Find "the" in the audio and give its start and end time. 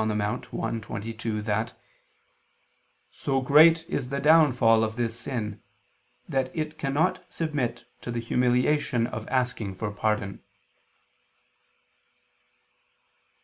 4.10-4.20, 8.12-8.20